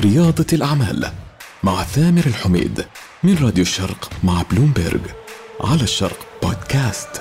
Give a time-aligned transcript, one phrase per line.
[0.00, 1.10] رياضة الأعمال
[1.62, 2.84] مع ثامر الحميد
[3.22, 5.00] من راديو الشرق مع بلومبيرج
[5.60, 7.20] على الشرق بودكاست.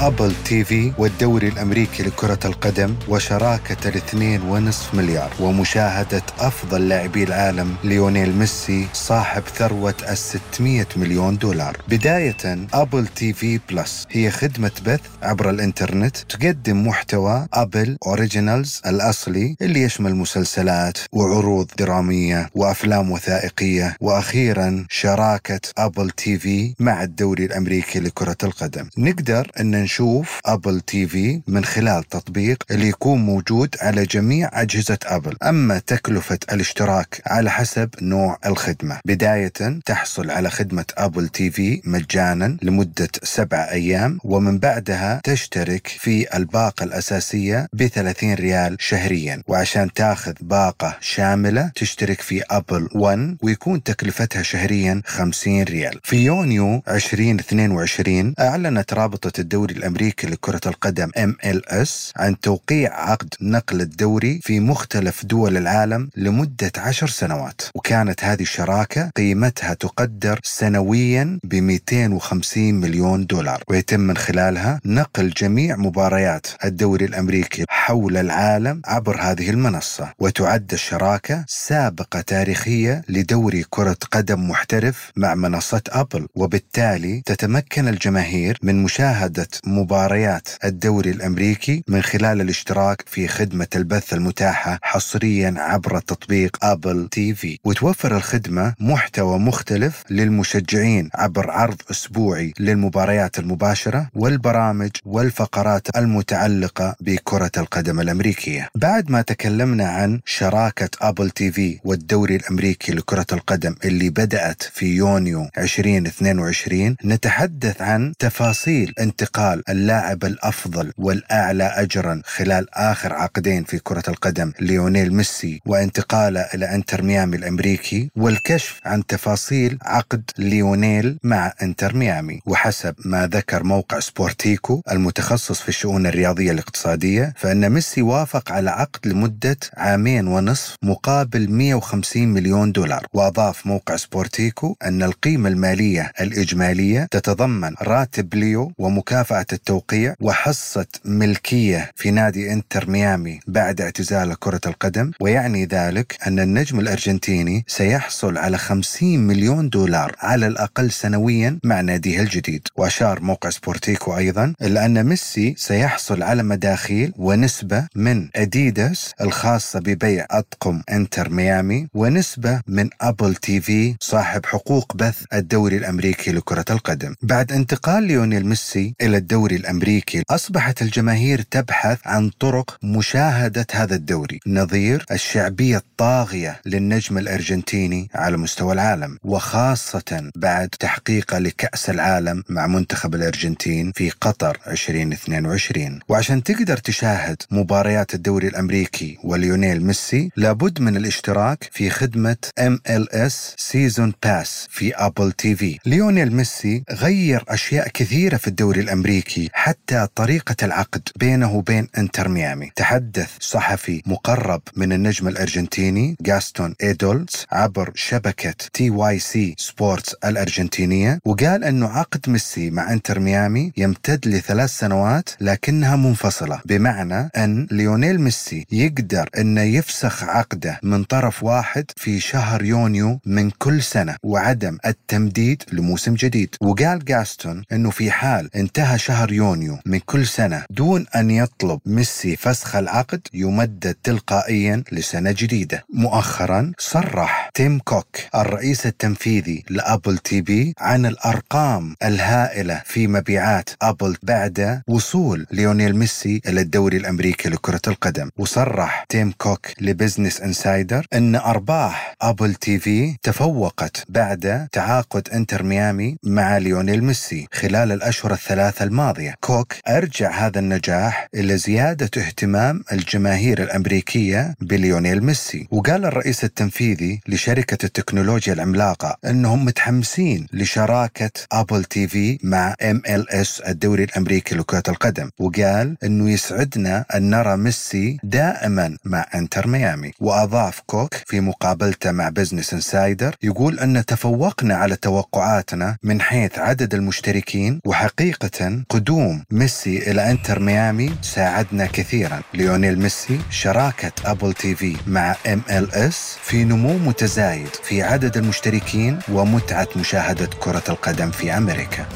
[0.00, 8.36] Apple TV والدوري الأمريكي لكرة القدم وشراكة الاثنين ونصف مليار ومشاهدة أفضل لاعبي العالم ليونيل
[8.36, 11.76] ميسي صاحب ثروة الستمية مليون دولار.
[11.88, 19.82] بداية Apple TV Plus هي خدمة بث عبر الإنترنت تقدم محتوى Apple Originals الأصلي اللي
[19.82, 23.96] يشمل مسلسلات وعروض درامية وأفلام وثائقية.
[24.00, 28.88] وأخيرا شراكة Apple TV مع الدوري الأمريكي لكرة القدم.
[28.98, 35.36] نقدر أن نشوف Apple TV من خلال تطبيق اللي يكون موجود على جميع أجهزة Apple،
[35.42, 43.08] أما تكلفة الاشتراك على حسب نوع الخدمة، بداية تحصل على خدمة Apple TV مجانا لمدة
[43.22, 50.96] سبع أيام ومن بعدها تشترك في الباقة الأساسية ب 30 ريال شهريا، وعشان تاخذ باقة
[51.00, 56.00] شاملة تشترك في Apple 1 ويكون تكلفتها شهريا 50 ريال.
[56.02, 64.40] في يونيو 2022 أعلنت رابطة الدوري الأمريكي لكرة القدم MLS عن توقيع عقد نقل الدوري
[64.42, 67.60] في مختلف دول العالم لمدة عشر سنوات.
[67.74, 73.62] وكانت هذه الشراكة قيمتها تقدر سنويا ب 250 مليون دولار.
[73.68, 80.12] ويتم من خلالها نقل جميع مباريات الدوري الأمريكي حول العالم عبر هذه المنصة.
[80.18, 86.26] وتعد الشراكة سابقة تاريخية لدوري كرة قدم محترف مع منصة Apple.
[86.34, 94.78] وبالتالي تتمكن الجماهير من مشاهدة مباريات الدوري الأمريكي من خلال الاشتراك في خدمة البث المتاحة
[94.82, 97.58] حصريا عبر تطبيق Apple TV.
[97.64, 108.00] وتوفر الخدمة محتوى مختلف للمشجعين عبر عرض أسبوعي للمباريات المباشرة والبرامج والفقرات المتعلقة بكرة القدم
[108.00, 108.68] الأمريكية.
[108.74, 115.48] بعد ما تكلمنا عن شراكة Apple TV والدوري الأمريكي لكرة القدم اللي بدأت في يونيو
[115.58, 124.52] 2022 نتحدث عن تفاصيل انتقال اللاعب الأفضل والأعلى اجرا خلال آخر عقدين في كرة القدم
[124.60, 132.40] ليونيل ميسي وانتقاله إلى إنتر ميامي الأمريكي والكشف عن تفاصيل عقد ليونيل مع إنتر ميامي.
[132.46, 139.06] وحسب ما ذكر موقع سبورتيكو المتخصص في الشؤون الرياضية الاقتصادية فإن ميسي وافق على عقد
[139.06, 143.06] لمدة عامين ونصف مقابل 150 مليون دولار.
[143.12, 152.10] وأضاف موقع سبورتيكو إن القيمة المالية الإجمالية تتضمن راتب ليو ومكافأة التوقيع وحصة ملكية في
[152.10, 159.18] نادي إنتر ميامي بعد اعتزال كرة القدم ويعني ذلك أن النجم الأرجنتيني سيحصل على 50
[159.18, 162.68] مليون دولار على الأقل سنويا مع ناديه الجديد.
[162.76, 170.26] وأشار موقع سبورتيكو أيضا إلى أن ميسي سيحصل على مداخيل ونسبة من أديداس الخاصة ببيع
[170.30, 177.14] أطقم إنتر ميامي ونسبة من Apple TV صاحب حقوق بث الدوري الأمريكي لكرة القدم.
[177.22, 184.40] بعد انتقال ليونيل ميسي إلى الدوري الأمريكي أصبحت الجماهير تبحث عن طرق مشاهدة هذا الدوري.
[184.46, 193.14] نظير الشعبية الطاغية للنجم الأرجنتيني على مستوى العالم وخاصة بعد تحقيقه لكأس العالم مع منتخب
[193.14, 201.68] الأرجنتين في قطر 2022 وعشان تقدر تشاهد مباريات الدوري الأمريكي وليونيل ميسي لابد من الاشتراك
[201.72, 208.80] في خدمة MLS Season Pass في Apple TV ليونيل ميسي غير أشياء كثيرة في الدوري
[208.80, 209.19] الأمريكي.
[209.52, 212.70] حتى طريقة العقد بينه وبين إنتر ميامي.
[212.76, 221.88] تحدث صحفي مقرب من النجم الأرجنتيني جاستون إيدول عبر شبكة TyC Sports الأرجنتينية وقال أنه
[221.88, 229.28] عقد ميسي مع إنتر ميامي يمتد لثلاث سنوات لكنها منفصلة بمعنى أن ليونيل ميسي يقدر
[229.38, 236.14] أنه يفسخ عقده من طرف واحد في شهر يونيو من كل سنة وعدم التمديد لموسم
[236.14, 236.54] جديد.
[236.60, 242.36] وقال جاستون أنه في حال انتهى شهر يونيو من كل سنة دون أن يطلب ميسي
[242.36, 245.84] فسخ العقد يمدد تلقائيا لسنة جديدة.
[245.94, 254.16] مؤخرا صرح تيم كوك الرئيس التنفيذي ل Apple TV عن الأرقام الهائلة في مبيعات Apple
[254.22, 258.30] بعد وصول ليونيل ميسي إلى الدوري الأمريكي لكرة القدم.
[258.38, 266.16] وصرح تيم كوك ل Business Insider أن أرباح Apple TV تفوقت بعد تعاقد إنتر ميامي
[266.22, 268.99] مع ليونيل ميسي خلال الأشهر الثلاثة الماضية.
[269.00, 269.34] الماضية.
[269.40, 275.68] كوك أرجع هذا النجاح إلى زيادة اهتمام الجماهير الأمريكية بليونيل ميسي.
[275.70, 284.54] وقال الرئيس التنفيذي لشركة التكنولوجيا العملاقة أنهم متحمسين لشراكة Apple TV مع MLS الدوري الأمريكي
[284.54, 285.30] لكرة القدم.
[285.38, 290.12] وقال أنه يسعدنا أن نرى ميسي دائما مع إنتر ميامي.
[290.20, 296.94] وأضاف كوك في مقابلته مع Business Insider يقول أن تفوقنا على توقعاتنا من حيث عدد
[296.94, 297.80] المشتركين.
[297.84, 302.40] وحقيقة قدوم ميسي إلى إنتر ميامي ساعدنا كثيرا.
[302.54, 310.48] ليونيل ميسي شراكة Apple TV مع MLS في نمو متزايد في عدد المشتركين ومتعة مشاهدة
[310.60, 312.06] كرة القدم في أمريكا.